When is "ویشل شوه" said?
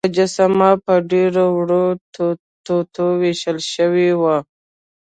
3.21-4.35